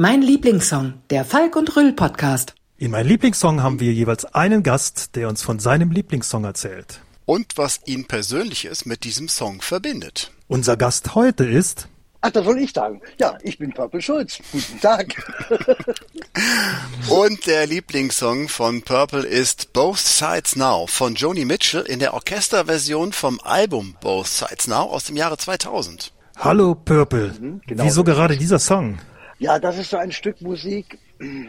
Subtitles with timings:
[0.00, 2.54] Mein Lieblingssong, der Falk und Rüll Podcast.
[2.76, 7.00] In meinem Lieblingssong haben wir jeweils einen Gast, der uns von seinem Lieblingssong erzählt.
[7.24, 10.30] und was ihn Persönliches mit diesem Song verbindet.
[10.46, 11.88] Unser Gast heute ist
[12.20, 13.00] Ach, das soll ich sagen.
[13.18, 14.38] Ja, ich bin Purple Schulz.
[14.52, 15.16] Guten Tag.
[17.08, 23.12] Und der Lieblingssong von Purple ist Both Sides Now von Joni Mitchell in der Orchesterversion
[23.12, 26.12] vom Album Both Sides Now aus dem Jahre 2000.
[26.36, 27.60] Hallo Purple.
[27.66, 29.00] genau Wieso gerade dieser Song?
[29.40, 30.98] Ja, das ist so ein Stück Musik,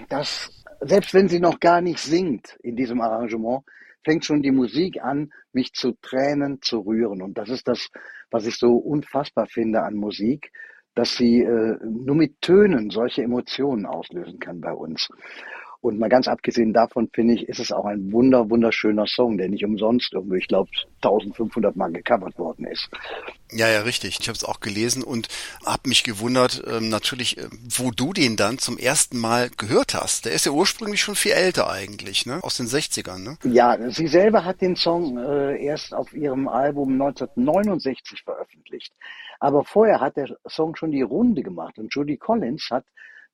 [0.09, 3.63] das, selbst wenn sie noch gar nicht singt in diesem Arrangement,
[4.03, 7.23] fängt schon die Musik an, mich zu Tränen zu rühren.
[7.23, 7.89] Und das ist das,
[8.29, 10.51] was ich so unfassbar finde an Musik,
[10.93, 15.09] dass sie äh, nur mit Tönen solche Emotionen auslösen kann bei uns.
[15.81, 19.47] Und mal ganz abgesehen davon finde ich, ist es auch ein wunder, wunderschöner Song, der
[19.47, 20.69] nicht umsonst irgendwie, ich glaube,
[21.01, 22.89] 1500 Mal gecovert worden ist.
[23.51, 24.19] Ja, ja, richtig.
[24.19, 25.29] Ich habe es auch gelesen und
[25.65, 30.25] habe mich gewundert, ähm, natürlich, äh, wo du den dann zum ersten Mal gehört hast.
[30.25, 32.39] Der ist ja ursprünglich schon viel älter eigentlich, ne?
[32.43, 33.37] Aus den 60ern, ne?
[33.43, 38.93] Ja, sie selber hat den Song äh, erst auf ihrem Album 1969 veröffentlicht.
[39.39, 42.83] Aber vorher hat der Song schon die Runde gemacht und Judy Collins hat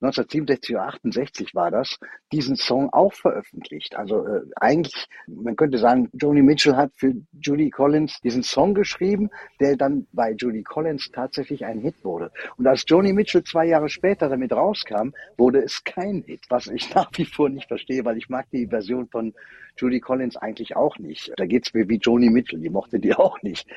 [0.02, 1.98] 1967 oder 68 war das,
[2.32, 3.96] diesen Song auch veröffentlicht.
[3.96, 9.30] Also äh, eigentlich, man könnte sagen, Joni Mitchell hat für Judy Collins diesen Song geschrieben,
[9.60, 12.32] der dann bei Judy Collins tatsächlich ein Hit wurde.
[12.58, 16.94] Und als Joni Mitchell zwei Jahre später damit rauskam, wurde es kein Hit, was ich
[16.96, 19.34] nach wie vor nicht verstehe, weil ich mag die Version von
[19.78, 21.32] Judy Collins eigentlich auch nicht.
[21.38, 23.68] Da geht's mir wie Joni Mitchell, die mochte die auch nicht.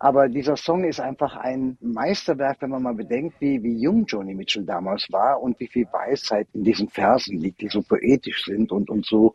[0.00, 4.34] Aber dieser Song ist einfach ein Meisterwerk, wenn man mal bedenkt, wie, wie jung Joni
[4.34, 8.70] Mitchell damals war und wie viel Weisheit in diesen Versen liegt, die so poetisch sind
[8.70, 9.32] und, und so,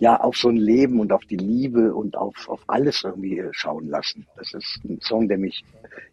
[0.00, 3.50] ja, auf so ein Leben und auf die Liebe und auf, auf alles irgendwie äh,
[3.52, 4.26] schauen lassen.
[4.36, 5.62] Das ist ein Song, der mich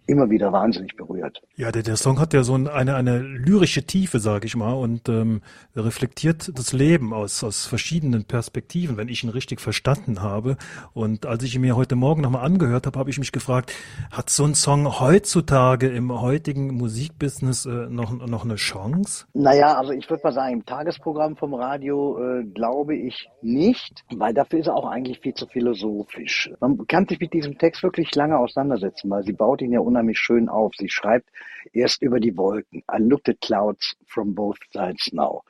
[0.07, 1.41] immer wieder wahnsinnig berührt.
[1.55, 4.73] Ja, der, der Song hat ja so ein- eine, eine lyrische Tiefe, sage ich mal,
[4.73, 5.41] und ähm,
[5.75, 10.57] reflektiert das Leben aus, aus verschiedenen Perspektiven, wenn ich ihn richtig verstanden habe.
[10.93, 13.73] Und als ich ihn mir heute Morgen nochmal angehört habe, habe ich mich gefragt,
[14.11, 19.25] hat so ein Song heutzutage im heutigen Musikbusiness äh, noch, noch eine Chance?
[19.33, 24.33] Naja, also ich würde mal sagen, im Tagesprogramm vom Radio äh, glaube ich nicht, weil
[24.33, 26.51] dafür ist er auch eigentlich viel zu philosophisch.
[26.59, 30.19] Man kann sich mit diesem Text wirklich lange auseinandersetzen, weil sie baut ihn ja unheimlich
[30.19, 30.73] schön auf.
[30.77, 31.29] Sie schreibt
[31.73, 32.83] erst über die Wolken.
[32.91, 35.43] I looked at clouds from both sides now.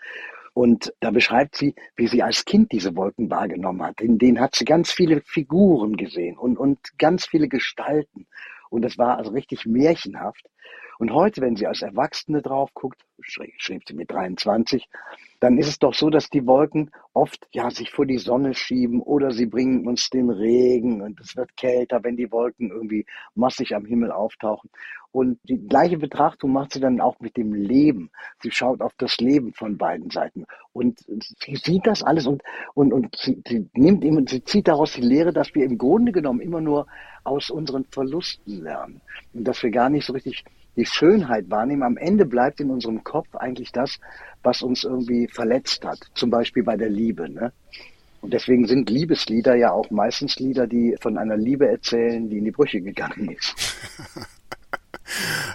[0.58, 4.02] Und da beschreibt sie, wie sie als Kind diese Wolken wahrgenommen hat.
[4.02, 8.26] In denen hat sie ganz viele Figuren gesehen und, und ganz viele Gestalten.
[8.72, 10.50] Und das war also richtig märchenhaft.
[10.98, 14.90] Und heute, wenn sie als Erwachsene drauf guckt, schrie- schrieb sie mit 23,
[15.40, 19.02] dann ist es doch so, dass die Wolken oft ja sich vor die Sonne schieben
[19.02, 23.76] oder sie bringen uns den Regen und es wird kälter, wenn die Wolken irgendwie massig
[23.76, 24.72] am Himmel auftauchen.
[25.12, 28.12] Und die gleiche Betrachtung macht sie dann auch mit dem Leben.
[28.42, 32.44] Sie schaut auf das Leben von beiden Seiten und sie sieht das alles und
[32.76, 36.12] und und sie, sie nimmt immer, sie zieht daraus die Lehre, dass wir im Grunde
[36.12, 36.88] genommen immer nur
[37.24, 39.02] aus unseren Verlusten lernen
[39.34, 40.44] und dass wir gar nicht so richtig
[40.76, 41.84] die Schönheit wahrnehmen.
[41.84, 44.00] Am Ende bleibt in unserem Kopf eigentlich das,
[44.44, 46.00] was uns irgendwie verletzt hat.
[46.14, 47.28] Zum Beispiel bei der Liebe.
[47.28, 47.52] Ne?
[48.22, 52.46] Und deswegen sind Liebeslieder ja auch meistens Lieder, die von einer Liebe erzählen, die in
[52.46, 53.56] die Brüche gegangen ist.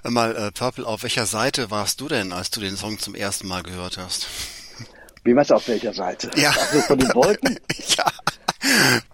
[0.05, 3.49] Mal, äh, Purple, auf welcher Seite warst du denn, als du den Song zum ersten
[3.49, 4.27] Mal gehört hast?
[5.25, 6.31] Wie meinst du auf welcher Seite?
[6.35, 6.51] Ja.
[6.51, 7.59] Also von den Wolken?
[7.97, 8.07] ja.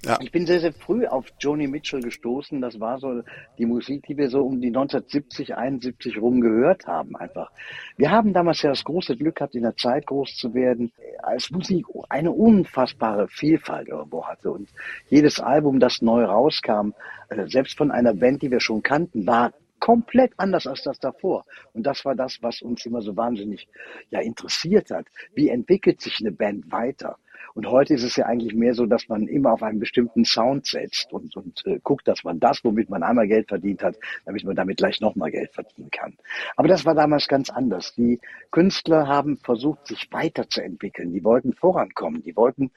[0.04, 0.18] Ja.
[0.20, 2.60] Ich bin sehr, sehr früh auf Joni Mitchell gestoßen.
[2.60, 3.22] Das war so
[3.56, 7.50] die Musik, die wir so um die 1970, 71 rum gehört haben einfach.
[7.96, 10.92] Wir haben damals ja das große Glück gehabt, in der Zeit groß zu werden,
[11.22, 14.50] als Musik eine unfassbare Vielfalt irgendwo hatte.
[14.50, 14.68] Und
[15.08, 16.92] jedes Album, das neu rauskam,
[17.30, 21.44] äh, selbst von einer Band, die wir schon kannten, war komplett anders als das davor.
[21.72, 23.68] Und das war das, was uns immer so wahnsinnig
[24.10, 25.06] ja, interessiert hat.
[25.34, 27.18] Wie entwickelt sich eine Band weiter?
[27.54, 30.66] Und heute ist es ja eigentlich mehr so, dass man immer auf einen bestimmten Sound
[30.66, 34.44] setzt und, und äh, guckt, dass man das, womit man einmal Geld verdient hat, damit
[34.44, 36.16] man damit gleich nochmal Geld verdienen kann.
[36.56, 37.94] Aber das war damals ganz anders.
[37.94, 38.20] Die
[38.52, 41.12] Künstler haben versucht, sich weiterzuentwickeln.
[41.12, 42.22] Die wollten vorankommen.
[42.22, 42.70] Die wollten,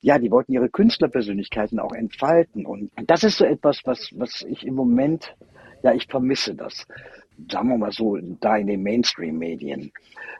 [0.00, 2.66] ja, die wollten ihre Künstlerpersönlichkeiten auch entfalten.
[2.66, 5.34] Und das ist so etwas, was, was ich im Moment,
[5.82, 6.86] ja, ich vermisse das
[7.50, 9.92] sagen wir mal so, da in den Mainstream-Medien.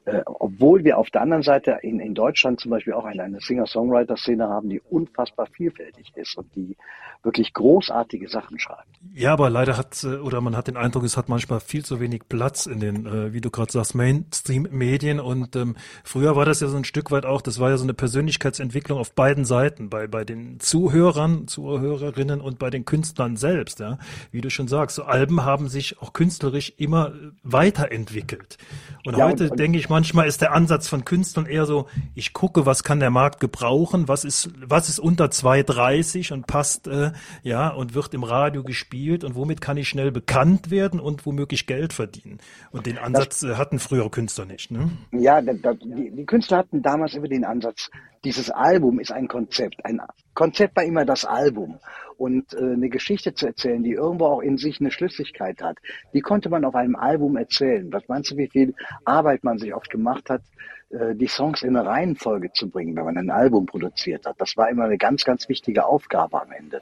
[0.06, 3.40] Äh, obwohl wir auf der anderen Seite in, in Deutschland zum Beispiel auch eine, eine
[3.40, 6.76] Singer-Songwriter-Szene haben, die unfassbar vielfältig ist und die
[7.22, 8.88] wirklich großartige Sachen schreibt.
[9.12, 12.00] Ja, aber leider hat, äh, oder man hat den Eindruck, es hat manchmal viel zu
[12.00, 15.20] wenig Platz in den, äh, wie du gerade sagst, Mainstream-Medien.
[15.20, 17.84] Und ähm, früher war das ja so ein Stück weit auch, das war ja so
[17.84, 23.80] eine Persönlichkeitsentwicklung auf beiden Seiten, bei, bei den Zuhörern, Zuhörerinnen und bei den Künstlern selbst.
[23.80, 23.98] Ja?
[24.30, 27.12] Wie du schon sagst, so Alben haben sich auch künstlerisch immer
[27.44, 28.58] weiterentwickelt.
[29.06, 32.66] Und ja, heute denke ich manchmal ist der Ansatz von Künstlern eher so, ich gucke,
[32.66, 37.12] was kann der Markt gebrauchen, was ist, was ist unter 2,30 und passt, äh,
[37.44, 41.68] ja, und wird im Radio gespielt und womit kann ich schnell bekannt werden und womöglich
[41.68, 42.38] Geld verdienen.
[42.72, 44.90] Und den Ansatz das, äh, hatten frühere Künstler nicht, ne?
[45.12, 47.88] Ja, da, da, die, die Künstler hatten damals immer den Ansatz,
[48.24, 49.84] dieses Album ist ein Konzept.
[49.84, 50.00] Ein
[50.40, 51.80] Konzept war immer das Album.
[52.16, 55.76] Und äh, eine Geschichte zu erzählen, die irgendwo auch in sich eine Schlüssigkeit hat,
[56.14, 57.92] die konnte man auf einem Album erzählen.
[57.92, 60.40] Was meinst du, wie viel Arbeit man sich oft gemacht hat,
[60.88, 64.36] äh, die Songs in eine Reihenfolge zu bringen, wenn man ein Album produziert hat?
[64.40, 66.80] Das war immer eine ganz, ganz wichtige Aufgabe am Ende.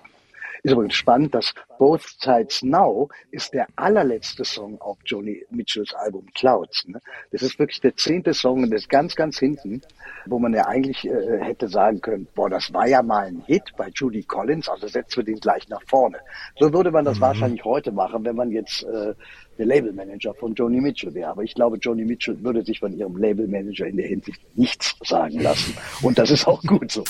[0.63, 6.27] Ist übrigens spannend, dass Both Sides Now ist der allerletzte Song auf Joni Mitchells Album
[6.35, 6.87] Clouds.
[6.89, 7.01] Ne?
[7.31, 9.83] Das ist wirklich der zehnte Song und das ist ganz, ganz hinten,
[10.27, 13.73] wo man ja eigentlich äh, hätte sagen können, boah, das war ja mal ein Hit
[13.77, 16.19] bei Judy Collins, also setzen wir den gleich nach vorne.
[16.59, 17.23] So würde man das mhm.
[17.23, 19.15] wahrscheinlich heute machen, wenn man jetzt äh,
[19.59, 21.31] der Labelmanager von Joni Mitchell wäre.
[21.31, 25.41] Aber ich glaube, Joni Mitchell würde sich von ihrem Labelmanager in der Hinsicht nichts sagen
[25.41, 25.77] lassen.
[26.03, 27.05] Und das ist auch gut so.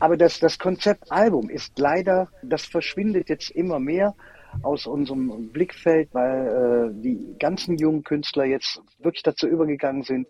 [0.00, 4.14] Aber das, das Konzept Album ist leider, das verschwindet jetzt immer mehr
[4.62, 10.26] aus unserem Blickfeld, weil äh, die ganzen jungen Künstler jetzt wirklich dazu übergegangen sind,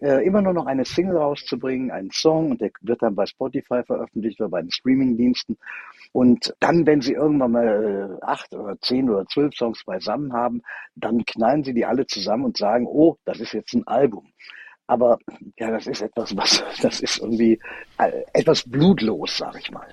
[0.00, 3.82] äh, immer nur noch eine Single rauszubringen, einen Song und der wird dann bei Spotify
[3.84, 5.56] veröffentlicht oder bei den Streamingdiensten.
[6.12, 10.62] Und dann, wenn sie irgendwann mal äh, acht oder zehn oder zwölf Songs beisammen haben,
[10.94, 14.26] dann knallen sie die alle zusammen und sagen, oh, das ist jetzt ein Album.
[14.86, 15.18] Aber
[15.58, 17.58] ja, das ist etwas, was, das ist irgendwie
[17.98, 19.86] äh, etwas blutlos, sag ich mal.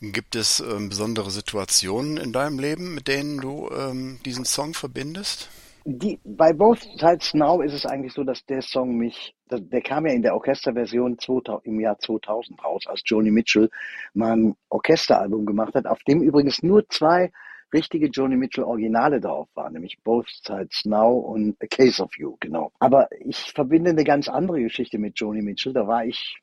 [0.00, 5.48] Gibt es ähm, besondere Situationen in deinem Leben, mit denen du ähm, diesen Song verbindest?
[5.86, 9.82] Die, bei Both Sides Now ist es eigentlich so, dass der Song mich, der, der
[9.82, 13.68] kam ja in der Orchesterversion 2000, im Jahr 2000 raus, als Joni Mitchell
[14.14, 17.30] mal ein Orchesteralbum gemacht hat, auf dem übrigens nur zwei
[17.72, 22.36] richtige Joni Mitchell Originale drauf waren, nämlich Both Sides Now und A Case of You,
[22.40, 22.72] genau.
[22.78, 25.72] Aber ich verbinde eine ganz andere Geschichte mit Joni Mitchell.
[25.72, 26.40] Da war ich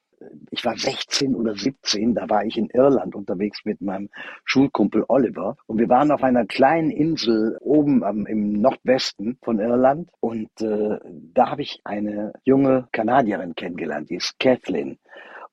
[0.52, 4.10] ich war 16 oder 17, da war ich in Irland unterwegs mit meinem
[4.46, 10.10] Schulkumpel Oliver und wir waren auf einer kleinen Insel oben am, im Nordwesten von Irland
[10.20, 11.00] und äh,
[11.34, 14.98] da habe ich eine junge Kanadierin kennengelernt, die ist Kathleen.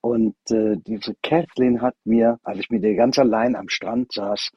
[0.00, 4.50] Und äh, diese Kathleen hat mir, als ich mit ihr ganz allein am Strand saß,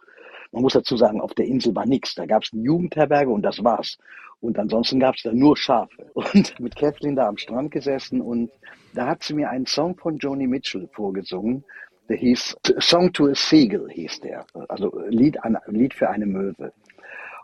[0.52, 2.16] man muss dazu sagen, auf der Insel war nichts.
[2.16, 3.98] Da gab es eine Jugendherberge und das war's.
[4.42, 6.12] Und ansonsten gab es da nur Schafe.
[6.16, 8.50] Und mit Kathleen da am Strand gesessen und
[8.94, 11.64] da hat sie mir einen Song von Joni Mitchell vorgesungen.
[12.10, 14.46] Der hieß Song to a Seagull hieß der.
[14.68, 16.74] Also Lied, an, Lied für eine Möwe.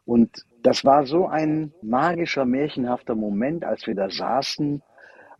[0.05, 4.81] Und das war so ein magischer, märchenhafter Moment, als wir da saßen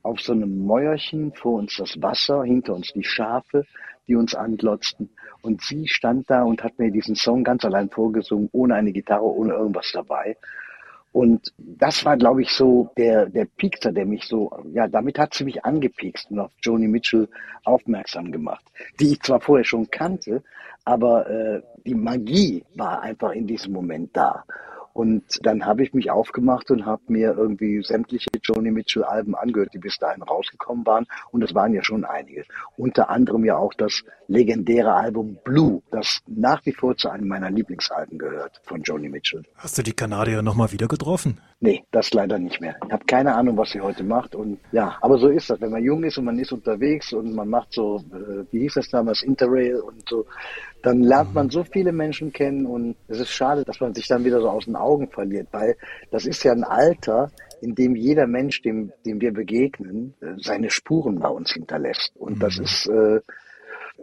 [0.03, 3.65] auf so einem Mäuerchen, vor uns das Wasser, hinter uns die Schafe,
[4.07, 5.09] die uns anglotzten.
[5.41, 9.25] Und sie stand da und hat mir diesen Song ganz allein vorgesungen, ohne eine Gitarre,
[9.25, 10.37] ohne irgendwas dabei.
[11.13, 15.33] Und das war, glaube ich, so der, der Piekser, der mich so, ja, damit hat
[15.33, 17.27] sie mich angepiekst und auf Joni Mitchell
[17.63, 18.63] aufmerksam gemacht,
[18.99, 20.43] die ich zwar vorher schon kannte,
[20.85, 24.43] aber äh, die Magie war einfach in diesem Moment da.
[24.97, 29.75] Und dann habe ich mich aufgemacht und habe mir irgendwie sämtliche Joni Mitchell Alben angehört,
[29.75, 31.05] die bis dahin rausgekommen waren.
[31.29, 32.45] Und es waren ja schon einige.
[32.77, 37.51] Unter anderem ja auch das legendäre Album Blue, das nach wie vor zu einem meiner
[37.51, 39.43] Lieblingsalben gehört von Joni Mitchell.
[39.55, 41.41] Hast du die Kanadier nochmal wieder getroffen?
[41.59, 42.75] Nee, das leider nicht mehr.
[42.85, 44.35] Ich habe keine Ahnung, was sie heute macht.
[44.35, 45.59] Und ja, aber so ist das.
[45.59, 48.75] Wenn man jung ist und man ist unterwegs und man macht so, äh, wie hieß
[48.75, 50.27] das damals, Interrail und so,
[50.83, 54.23] dann lernt man so viele Menschen kennen und es ist schade, dass man sich dann
[54.23, 55.75] wieder so aus den Augen verliert, weil
[56.11, 60.69] das ist ja ein Alter, in dem jeder Mensch, dem, dem wir begegnen, äh, seine
[60.69, 62.11] Spuren bei uns hinterlässt.
[62.17, 62.63] Und das mhm.
[62.65, 63.19] ist, äh,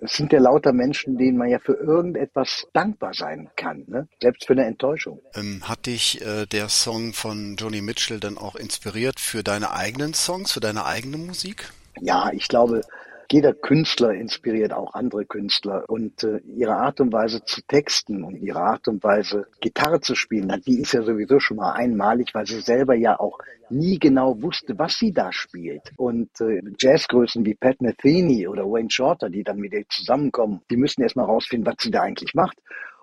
[0.00, 4.08] es sind ja lauter Menschen, denen man ja für irgendetwas dankbar sein kann, ne?
[4.20, 5.20] selbst für eine Enttäuschung.
[5.34, 10.14] Ähm, hat dich äh, der Song von Joni Mitchell dann auch inspiriert für deine eigenen
[10.14, 11.72] Songs, für deine eigene Musik?
[12.00, 12.82] Ja, ich glaube,
[13.30, 18.36] Jeder Künstler inspiriert auch andere Künstler und äh, ihre Art und Weise zu texten und
[18.36, 22.46] ihre Art und Weise Gitarre zu spielen, die ist ja sowieso schon mal einmalig, weil
[22.46, 23.38] sie selber ja auch
[23.70, 25.92] nie genau wusste, was sie da spielt.
[25.96, 30.76] Und äh, Jazzgrößen wie Pat Metheny oder Wayne Shorter, die dann mit ihr zusammenkommen, die
[30.76, 32.58] müssen erstmal rausfinden, was sie da eigentlich macht.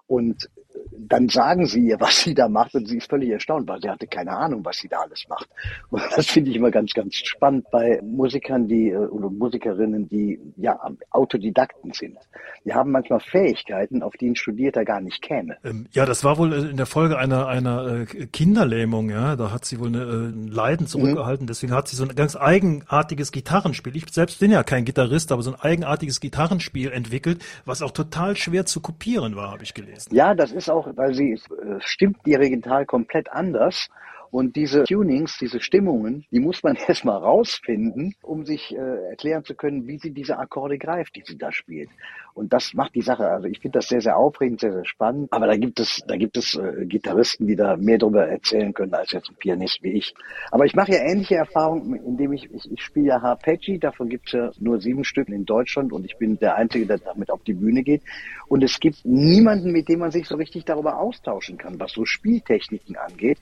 [0.07, 0.49] Und
[0.97, 3.89] dann sagen sie ihr, was sie da macht und sie ist völlig erstaunt, weil sie
[3.89, 5.49] hatte keine Ahnung, was sie da alles macht.
[5.89, 10.39] Und das finde ich immer ganz, ganz spannend bei Musikern, die äh, oder Musikerinnen, die
[10.57, 10.79] ja
[11.11, 12.17] Autodidakten sind.
[12.65, 15.57] Die haben manchmal Fähigkeiten, auf die ein Studierter gar nicht käme.
[15.63, 19.35] Ähm, ja, das war wohl in der Folge einer einer äh, Kinderlähmung, ja.
[19.35, 21.45] Da hat sie wohl äh, ein Leiden zurückgehalten.
[21.45, 21.47] Mhm.
[21.47, 23.95] Deswegen hat sie so ein ganz eigenartiges Gitarrenspiel.
[23.95, 28.35] Ich selbst bin ja kein Gitarrist, aber so ein eigenartiges Gitarrenspiel entwickelt, was auch total
[28.35, 30.13] schwer zu kopieren war, habe ich gelesen.
[30.13, 33.89] Ja, das ist auch, weil sie äh, stimmt die Regental komplett anders
[34.31, 39.55] und diese Tunings, diese Stimmungen, die muss man erstmal rausfinden, um sich äh, erklären zu
[39.55, 41.89] können, wie sie diese Akkorde greift, die sie da spielt.
[42.33, 43.27] Und das macht die Sache.
[43.27, 45.27] Also ich finde das sehr, sehr aufregend, sehr, sehr spannend.
[45.33, 48.93] Aber da gibt es, da gibt es äh, Gitarristen, die da mehr darüber erzählen können
[48.93, 50.13] als jetzt ein Pianist wie ich.
[50.49, 54.27] Aber ich mache ja ähnliche Erfahrungen, indem ich, ich, ich spiele ja Harpeggi, davon gibt
[54.27, 57.43] es ja nur sieben Stück in Deutschland und ich bin der Einzige, der damit auf
[57.43, 58.01] die Bühne geht.
[58.47, 62.05] Und es gibt niemanden, mit dem man sich so richtig darüber austauschen kann, was so
[62.05, 63.39] Spieltechniken angeht.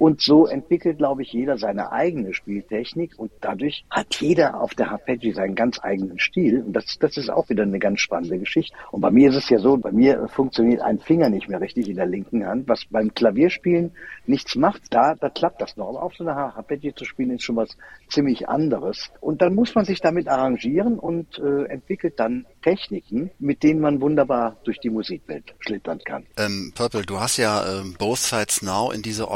[0.00, 4.92] Und so entwickelt, glaube ich, jeder seine eigene Spieltechnik und dadurch hat jeder auf der
[4.92, 6.62] Arpeggio seinen ganz eigenen Stil.
[6.62, 8.74] Und das, das ist auch wieder eine ganz spannende Geschichte.
[8.92, 11.86] Und bei mir ist es ja so, bei mir funktioniert ein Finger nicht mehr richtig
[11.86, 13.92] in der linken Hand, was beim Klavierspielen
[14.24, 14.84] nichts macht.
[14.88, 15.90] Da, da klappt das noch.
[15.90, 17.76] Aber auf so einer Arpeggio zu spielen ist schon was
[18.08, 19.10] ziemlich anderes.
[19.20, 24.00] Und dann muss man sich damit arrangieren und äh, entwickelt dann Techniken, mit denen man
[24.00, 26.24] wunderbar durch die Musikwelt schlittern kann.
[26.38, 29.30] Ähm, Purple, du hast ja ähm, Both Sides Now in dieser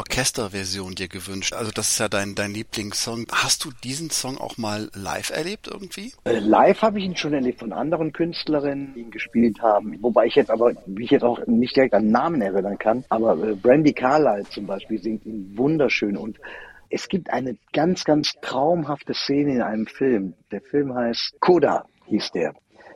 [0.54, 1.52] Orchesterversion dir gewünscht.
[1.52, 3.26] Also das ist ja dein, dein Lieblingssong.
[3.32, 6.12] Hast du diesen Song auch mal live erlebt irgendwie?
[6.24, 9.98] Äh, live habe ich ihn schon erlebt von anderen Künstlerinnen, die ihn gespielt haben.
[10.00, 13.36] Wobei ich jetzt aber, wie ich jetzt auch nicht direkt an Namen erinnern kann, aber
[13.42, 16.38] äh, Brandy Carlyle zum Beispiel singt ihn wunderschön und
[16.90, 20.34] es gibt eine ganz, ganz traumhafte Szene in einem Film.
[20.52, 22.54] Der Film heißt Coda, hieß der.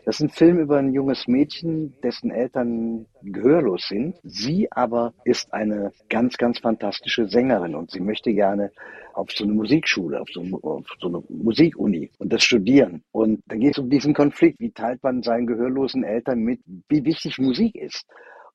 [0.08, 4.16] Das ist ein Film über ein junges Mädchen, dessen Eltern gehörlos sind.
[4.22, 8.72] Sie aber ist eine ganz, ganz fantastische Sängerin und sie möchte gerne
[9.12, 13.02] auf so eine Musikschule, auf so, auf so eine Musikuni und das studieren.
[13.12, 14.60] Und da geht es um diesen Konflikt.
[14.60, 18.06] Wie teilt man seinen gehörlosen Eltern mit, wie wichtig Musik ist?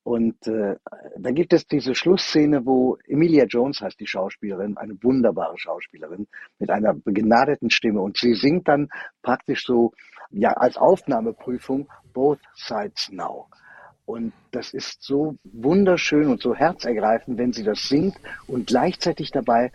[0.01, 0.75] Und äh,
[1.17, 6.27] da gibt es diese Schlussszene, wo Emilia Jones heißt die Schauspielerin, eine wunderbare Schauspielerin
[6.59, 8.01] mit einer begnadeten Stimme.
[8.01, 8.89] Und sie singt dann
[9.21, 9.93] praktisch so,
[10.33, 13.47] ja, als Aufnahmeprüfung Both Sides Now.
[14.05, 19.71] Und das ist so wunderschön und so herzergreifend, wenn sie das singt und gleichzeitig dabei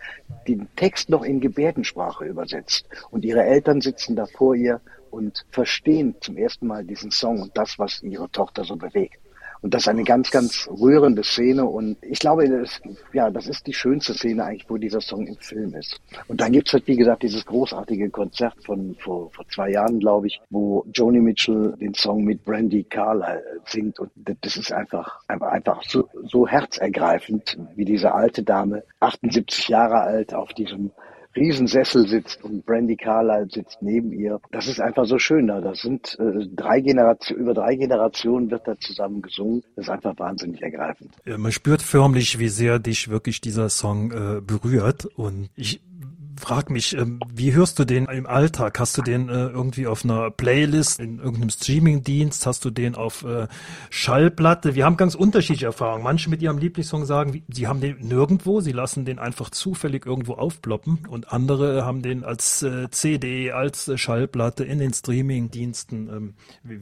[0.47, 2.87] den Text noch in Gebärdensprache übersetzt.
[3.09, 7.57] Und ihre Eltern sitzen da vor ihr und verstehen zum ersten Mal diesen Song und
[7.57, 9.19] das, was ihre Tochter so bewegt.
[9.61, 11.65] Und das ist eine ganz, ganz rührende Szene.
[11.65, 12.81] Und ich glaube, das,
[13.13, 15.99] ja, das ist die schönste Szene eigentlich, wo dieser Song im Film ist.
[16.27, 20.27] Und dann gibt's halt, wie gesagt, dieses großartige Konzert von vor, vor zwei Jahren, glaube
[20.27, 23.99] ich, wo Joni Mitchell den Song mit Brandy Carlyle singt.
[23.99, 24.11] Und
[24.41, 30.53] das ist einfach, einfach so, so herzergreifend, wie diese alte Dame, 78 Jahre alt, auf
[30.53, 30.91] diesem
[31.35, 34.39] Riesensessel sitzt und Brandy Carlyle sitzt neben ihr.
[34.51, 35.61] Das ist einfach so schön da.
[35.61, 39.63] Das sind äh, drei Generationen, über drei Generationen wird da zusammen gesungen.
[39.75, 41.11] Das ist einfach wahnsinnig ergreifend.
[41.25, 45.05] Man spürt förmlich, wie sehr dich wirklich dieser Song äh, berührt.
[45.05, 45.81] Und ich
[46.39, 48.79] frag mich, ähm, wie hörst du den im Alltag?
[48.79, 52.45] Hast du den äh, irgendwie auf einer Playlist, in irgendeinem Streamingdienst?
[52.45, 53.47] Hast du den auf äh,
[53.89, 54.75] Schallplatte?
[54.75, 56.03] Wir haben ganz unterschiedliche Erfahrungen.
[56.03, 60.33] Manche mit ihrem Lieblingssong sagen, sie haben den nirgendwo, sie lassen den einfach zufällig irgendwo
[60.33, 66.09] aufploppen und andere haben den als äh, CD, als Schallplatte in den Streamingdiensten.
[66.09, 66.33] Ähm,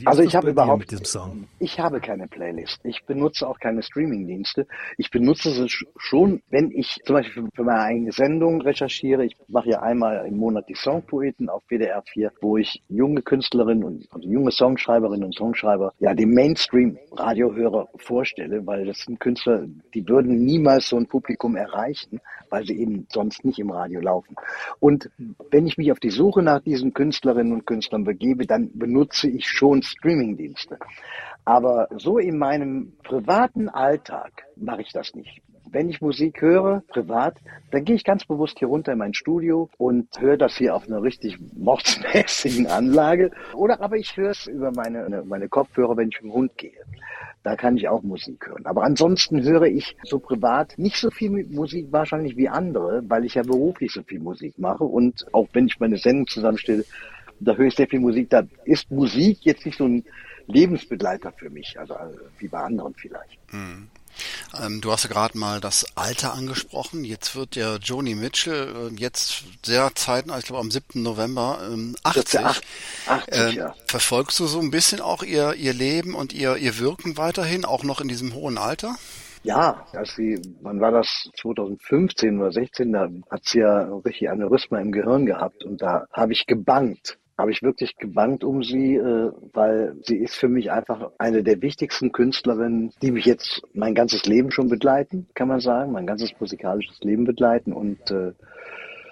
[0.05, 1.47] also ich habe überhaupt mit diesem Song?
[1.59, 2.79] Ich habe keine Playlist.
[2.83, 4.67] Ich benutze auch keine Streamingdienste.
[4.97, 9.25] Ich benutze sie schon, wenn ich zum Beispiel für meine eigene Sendung recherchiere.
[9.25, 13.83] Ich mache ja einmal im Monat die Songpoeten auf WDR 4, wo ich junge Künstlerinnen
[13.83, 20.07] und also junge Songschreiberinnen und Songschreiber ja dem Mainstream-Radiohörer vorstelle, weil das sind Künstler, die
[20.07, 24.35] würden niemals so ein Publikum erreichen, weil sie eben sonst nicht im Radio laufen.
[24.79, 25.09] Und
[25.51, 29.47] wenn ich mich auf die Suche nach diesen Künstlerinnen und Künstlern begebe, dann benutze ich
[29.47, 30.77] schon Streamingdienste.
[31.45, 37.37] Aber so in meinem privaten Alltag mache ich das nicht wenn ich Musik höre, privat,
[37.71, 40.87] dann gehe ich ganz bewusst hier runter in mein Studio und höre das hier auf
[40.87, 43.31] einer richtig mordsmäßigen Anlage.
[43.53, 46.71] Oder aber ich höre es über meine, meine Kopfhörer, wenn ich mit dem Hund gehe.
[47.43, 48.65] Da kann ich auch Musik hören.
[48.65, 53.35] Aber ansonsten höre ich so privat nicht so viel Musik wahrscheinlich wie andere, weil ich
[53.35, 54.83] ja beruflich so viel Musik mache.
[54.83, 56.83] Und auch wenn ich meine Sendung zusammenstelle,
[57.39, 58.29] Da höre ich sehr viel Musik.
[58.29, 60.03] Da ist Musik jetzt nicht so ein
[60.47, 63.39] Lebensbegleiter für mich, also äh, wie bei anderen vielleicht.
[63.53, 63.89] Mhm.
[64.61, 67.03] Ähm, du hast ja gerade mal das Alter angesprochen.
[67.03, 71.01] Jetzt wird der Joni Mitchell äh, jetzt sehr zeitnah, ich glaube am 7.
[71.01, 72.39] November, ähm, 80.
[72.39, 72.63] 80,
[73.33, 73.75] äh, ja.
[73.85, 77.83] Verfolgst du so ein bisschen auch ihr, ihr Leben und ihr, ihr Wirken weiterhin, auch
[77.83, 78.95] noch in diesem hohen Alter?
[79.43, 84.79] Ja, als sie, wann war das, 2015 oder 16, da hat sie ja richtig Aneurysma
[84.79, 89.31] im Gehirn gehabt und da habe ich gebangt habe ich wirklich gebangt um sie, äh,
[89.53, 94.25] weil sie ist für mich einfach eine der wichtigsten Künstlerinnen, die mich jetzt mein ganzes
[94.25, 97.73] Leben schon begleiten, kann man sagen, mein ganzes musikalisches Leben begleiten.
[97.73, 98.33] Und äh,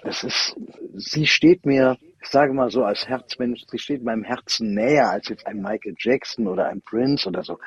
[0.02, 0.56] es ist,
[0.94, 5.28] sie steht mir, ich sage mal so als Herzmensch, sie steht meinem Herzen näher als
[5.28, 7.58] jetzt ein Michael Jackson oder ein Prince oder so.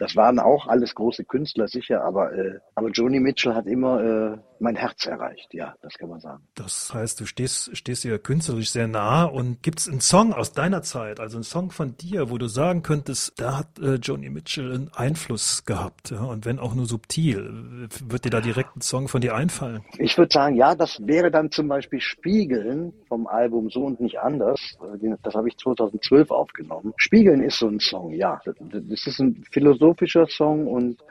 [0.00, 4.38] Das waren auch alles große Künstler sicher, aber äh, aber Joni Mitchell hat immer äh,
[4.58, 5.52] mein Herz erreicht.
[5.52, 6.42] Ja, das kann man sagen.
[6.54, 10.52] Das heißt, du stehst stehst ihr künstlerisch sehr nah und gibt es einen Song aus
[10.52, 14.30] deiner Zeit, also einen Song von dir, wo du sagen könntest, da hat äh, Joni
[14.30, 16.24] Mitchell einen Einfluss gehabt, ja?
[16.24, 19.82] und wenn auch nur subtil, wird dir da direkt ein Song von dir einfallen?
[19.98, 24.20] Ich würde sagen, ja, das wäre dann zum Beispiel Spiegeln vom Album So und nicht
[24.20, 24.78] anders.
[25.22, 26.92] Das habe ich 2012 aufgenommen.
[26.96, 28.40] Spiegeln ist so ein Song, ja.
[28.44, 31.02] Das ist ein Philosoph philosophischer Song und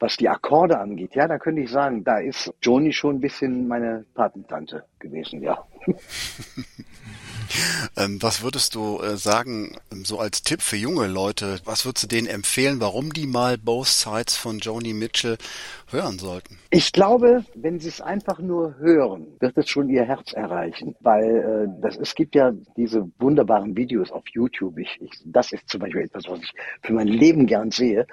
[0.00, 3.66] was die Akkorde angeht, ja, da könnte ich sagen, da ist Joni schon ein bisschen
[3.66, 5.64] meine Patentante gewesen, ja.
[7.96, 12.04] Ähm, was würdest du äh, sagen, ähm, so als Tipp für junge Leute, was würdest
[12.04, 15.38] du denen empfehlen, warum die mal Both Sides von Joni Mitchell
[15.90, 16.58] hören sollten?
[16.70, 21.68] Ich glaube, wenn sie es einfach nur hören, wird es schon ihr Herz erreichen, weil
[21.68, 24.78] äh, das, es gibt ja diese wunderbaren Videos auf YouTube.
[24.78, 28.06] Ich, ich, das ist zum Beispiel etwas, was ich für mein Leben gern sehe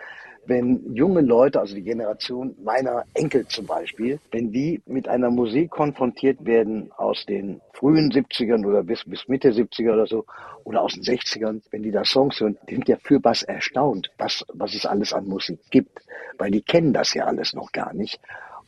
[0.46, 5.72] wenn junge Leute, also die Generation meiner Enkel zum Beispiel, wenn die mit einer Musik
[5.72, 10.26] konfrontiert werden aus den frühen 70ern oder bis, bis Mitte 70er oder so
[10.64, 14.12] oder aus den 60ern, wenn die da Songs hören, die sind ja für was erstaunt,
[14.18, 16.00] was, was es alles an Musik gibt,
[16.38, 18.20] weil die kennen das ja alles noch gar nicht.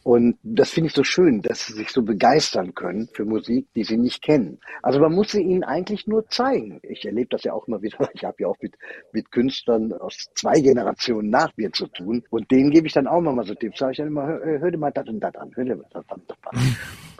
[0.06, 3.84] Und das finde ich so schön, dass sie sich so begeistern können für Musik, die
[3.84, 4.60] sie nicht kennen.
[4.84, 6.80] Also man muss sie ihnen eigentlich nur zeigen.
[6.84, 7.98] Ich erlebe das ja auch immer wieder.
[8.13, 8.76] Ich habe ja auch mit,
[9.13, 12.24] mit Künstlern aus zwei Generationen nach mir zu tun.
[12.30, 13.80] Und denen gebe ich dann auch mal so Tipps.
[13.80, 15.52] Sage ich dann immer, hör, hör dir mal das und das an.
[15.56, 16.78] Hör dir mal das und das an.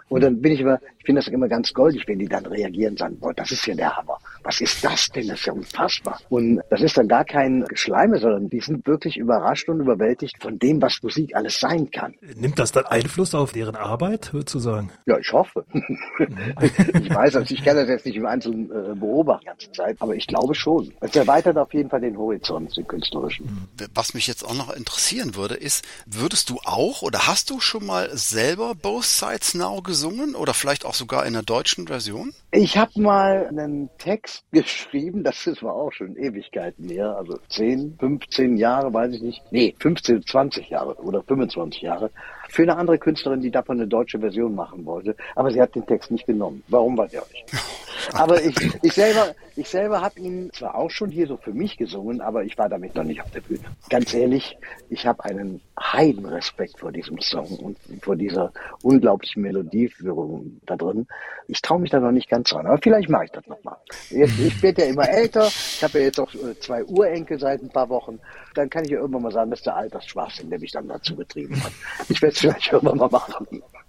[0.08, 2.92] Und dann bin ich immer, ich finde das immer ganz goldig, wenn die dann reagieren
[2.94, 4.18] und sagen, boah, das ist ja der Hammer.
[4.44, 5.28] Was ist das denn?
[5.28, 6.20] Das ist ja unfassbar.
[6.30, 10.60] Und das ist dann gar kein Geschleime, sondern die sind wirklich überrascht und überwältigt von
[10.60, 12.14] dem, was Musik alles sein kann.
[12.36, 14.92] Nimmt das dann Einfluss auf deren Arbeit, würdest du sagen?
[15.08, 15.66] Ja, ich hoffe.
[15.74, 19.98] ich weiß, also ich kann das jetzt nicht im Einzelnen äh, beobachten die ganze Zeit,
[20.00, 20.94] aber ich glaube schon.
[21.02, 23.68] Es erweitert auf jeden Fall den Horizont, den künstlerischen.
[23.94, 27.86] Was mich jetzt auch noch interessieren würde, ist, würdest du auch oder hast du schon
[27.86, 29.95] mal selber Both Sides Now gesehen?
[29.96, 32.34] Gesungen oder vielleicht auch sogar in der deutschen Version?
[32.52, 37.96] Ich habe mal einen Text geschrieben, das ist war auch schon Ewigkeiten her, also 10,
[37.98, 39.42] 15 Jahre, weiß ich nicht.
[39.52, 42.12] Nee, 15, 20 Jahre oder 25 Jahre
[42.50, 45.16] für eine andere Künstlerin, die davon eine deutsche Version machen wollte.
[45.34, 46.62] Aber sie hat den Text nicht genommen.
[46.68, 47.46] Warum, weiß ich auch nicht.
[48.14, 51.78] Aber ich, ich selber, ich selber habe ihn zwar auch schon hier so für mich
[51.78, 53.64] gesungen, aber ich war damit noch nicht auf der Bühne.
[53.90, 54.58] Ganz ehrlich,
[54.90, 58.52] ich habe einen Heidenrespekt vor diesem Song und vor dieser
[58.84, 61.08] unglaublichen Melodieführung da drin.
[61.48, 63.78] Ich traue mich da noch nicht ganz dran, aber vielleicht mache ich das nochmal.
[64.10, 67.70] Ich werde ja immer älter, ich habe ja jetzt auch äh, zwei Urenkel seit ein
[67.70, 68.20] paar Wochen.
[68.54, 71.16] Dann kann ich ja irgendwann mal sagen, das ist der Altersschwachsinn, der mich dann dazu
[71.16, 71.72] getrieben hat.
[72.10, 73.48] Ich werde es vielleicht irgendwann mal machen.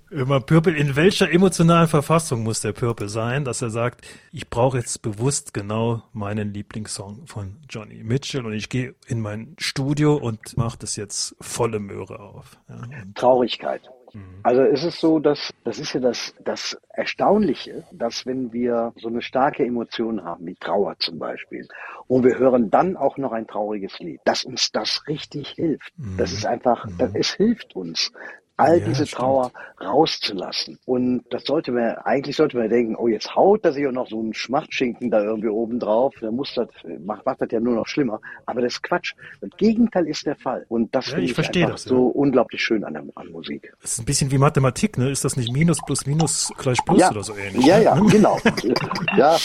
[0.10, 4.78] Immer Pürpel, in welcher emotionalen Verfassung muss der Pürpel sein, dass er sagt, ich brauche
[4.78, 10.58] jetzt bewusst genau meinen Lieblingssong von Johnny Mitchell und ich gehe in mein Studio und
[10.58, 12.58] mache das jetzt volle Möhre auf.
[12.70, 12.82] Ja,
[13.16, 13.82] Traurigkeit.
[14.16, 14.40] Mhm.
[14.44, 19.10] Also es ist so, dass das ist ja das, das Erstaunliche, dass wenn wir so
[19.10, 21.68] eine starke Emotion haben, wie Trauer zum Beispiel,
[22.08, 25.92] und wir hören dann auch noch ein trauriges Lied, dass uns das richtig hilft.
[26.18, 26.38] Das mhm.
[26.38, 28.12] ist einfach, das, es hilft uns
[28.58, 30.80] all ja, diese Trauer rauszulassen.
[30.86, 34.08] Und das sollte man, eigentlich sollte man denken, oh, jetzt haut er sich auch noch
[34.08, 36.70] so einen Schmachtschinken da irgendwie oben drauf, der muss das,
[37.06, 38.22] macht, macht das ja nur noch schlimmer.
[38.46, 39.14] Aber das ist Quatsch.
[39.42, 40.66] Das Gegenteil ist der Fall.
[40.70, 43.74] Und das ja, finde ich, ich einfach das, so unglaublich schön an, der, an Musik.
[43.82, 45.10] Das ist ein bisschen wie Mathematik, ne?
[45.10, 47.12] Ist das nicht Minus plus Minus gleich Plus ja.
[47.12, 47.66] oder so ähnlich?
[47.66, 48.38] Ja, ja, genau.
[49.18, 49.38] ja.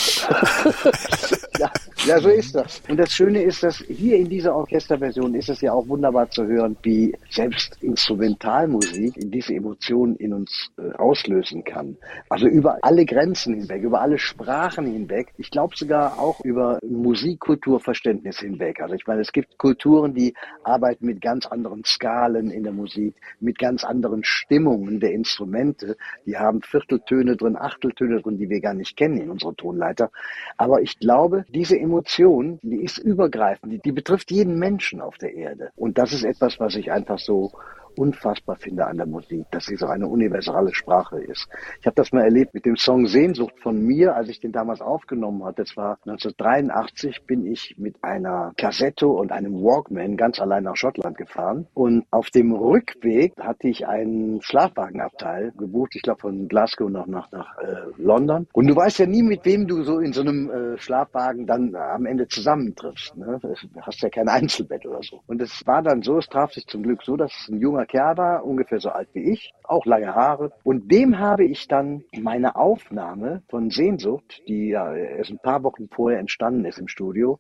[1.59, 1.71] ja.
[2.07, 2.81] Ja, so ist das.
[2.89, 6.47] Und das Schöne ist, dass hier in dieser Orchesterversion ist es ja auch wunderbar zu
[6.47, 11.97] hören, wie selbst Instrumentalmusik Musik diese Emotionen in uns äh, auslösen kann.
[12.29, 15.33] Also über alle Grenzen hinweg, über alle Sprachen hinweg.
[15.39, 18.81] Ich glaube sogar auch über Musikkulturverständnis hinweg.
[18.81, 20.35] Also ich meine, es gibt Kulturen, die
[20.65, 25.97] arbeiten mit ganz anderen Skalen in der Musik, mit ganz anderen Stimmungen der Instrumente.
[26.27, 30.11] Die haben Vierteltöne drin, Achteltöne drin, die wir gar nicht kennen in unserer Tonleiter.
[30.57, 35.35] Aber ich glaube, diese Emotion, die ist übergreifend, die, die betrifft jeden Menschen auf der
[35.35, 35.71] Erde.
[35.77, 37.53] Und das ist etwas, was ich einfach so
[37.97, 41.49] unfassbar finde an der Musik, dass sie so eine universale Sprache ist.
[41.81, 44.81] Ich habe das mal erlebt mit dem Song Sehnsucht von mir, als ich den damals
[44.81, 45.63] aufgenommen hatte.
[45.63, 51.17] Das war 1983, bin ich mit einer Kassette und einem Walkman ganz allein nach Schottland
[51.17, 51.67] gefahren.
[51.75, 57.31] Und auf dem Rückweg hatte ich einen Schlafwagenabteil gebucht, ich glaube von Glasgow noch nach,
[57.33, 58.47] nach äh, London.
[58.53, 61.75] Und du weißt ja nie, mit wem du so in so einem äh, Schlafwagen dann
[61.75, 63.17] am Ende zusammentriffst.
[63.17, 63.39] Ne?
[63.43, 65.21] Du hast ja kein Einzelbett oder so.
[65.27, 67.87] Und es war dann so, es traf sich zum Glück so, dass ein junger junger
[67.87, 70.53] Kerl war, ungefähr so alt wie ich, auch lange Haare.
[70.65, 75.89] Und dem habe ich dann meine Aufnahme von Sehnsucht, die ja erst ein paar Wochen
[75.89, 77.39] vorher entstanden ist im Studio,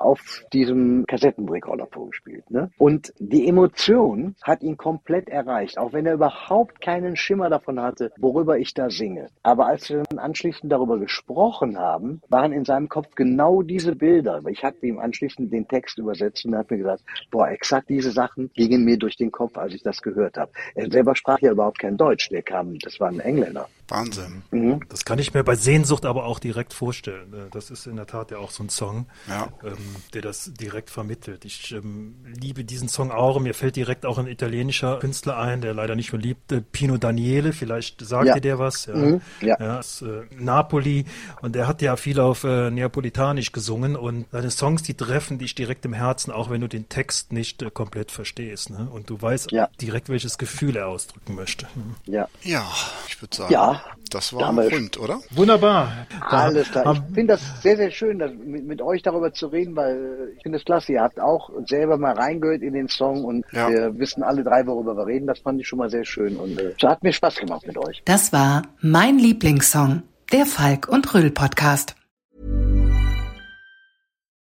[0.00, 2.50] auf diesem Kassettenrekorder vorgespielt.
[2.50, 2.70] Ne?
[2.78, 8.12] Und die Emotion hat ihn komplett erreicht, auch wenn er überhaupt keinen Schimmer davon hatte,
[8.18, 9.28] worüber ich da singe.
[9.42, 14.40] Aber als wir dann anschließend darüber gesprochen haben, waren in seinem Kopf genau diese Bilder.
[14.48, 18.10] Ich hatte ihm anschließend den Text übersetzt und er hat mir gesagt, boah, exakt diese
[18.10, 20.50] Sachen gingen mir durch den Kopf, als ich das gehört habe.
[20.74, 23.68] Er selber sprach ja überhaupt kein Deutsch, der kam, das war ein Engländer.
[23.90, 24.42] Wahnsinn.
[24.50, 24.80] Mhm.
[24.88, 27.32] Das kann ich mir bei Sehnsucht aber auch direkt vorstellen.
[27.32, 29.48] Äh, das ist in der Tat ja auch so ein Song, ja.
[29.64, 29.76] ähm,
[30.14, 31.44] der das direkt vermittelt.
[31.44, 33.38] Ich ähm, liebe diesen Song auch.
[33.40, 36.96] Mir fällt direkt auch ein italienischer Künstler ein, der leider nicht mehr liebt, äh, Pino
[36.96, 37.52] Daniele.
[37.52, 38.34] Vielleicht sagt ja.
[38.34, 38.86] dir der was.
[38.86, 39.20] Ja, mhm.
[39.40, 39.56] ja.
[39.60, 41.04] ja aus äh, Napoli.
[41.42, 43.96] Und er hat ja viel auf äh, Neapolitanisch gesungen.
[43.96, 47.62] Und seine Songs, die treffen dich direkt im Herzen, auch wenn du den Text nicht
[47.62, 48.70] äh, komplett verstehst.
[48.70, 48.88] Ne?
[48.92, 49.50] Und du weißt
[49.80, 51.66] direkt, welches Gefühl er ausdrücken möchte.
[51.74, 52.12] Mhm.
[52.12, 52.28] Ja.
[52.42, 52.70] Ja,
[53.08, 53.52] ich würde sagen.
[53.52, 53.79] Ja,
[54.10, 54.72] das war Damals.
[54.72, 55.20] rund, oder?
[55.30, 56.06] Wunderbar.
[56.20, 56.94] Alles klar.
[56.94, 60.58] Ich finde das sehr, sehr schön, mit, mit, euch darüber zu reden, weil ich finde
[60.58, 60.92] es klasse.
[60.92, 63.70] Ihr habt auch selber mal reingehört in den Song und ja.
[63.70, 65.26] wir wissen alle drei, worüber wir reden.
[65.26, 67.78] Das fand ich schon mal sehr schön und äh, es hat mir Spaß gemacht mit
[67.78, 68.02] euch.
[68.04, 71.94] Das war mein Lieblingssong, der Falk und Rüll Podcast.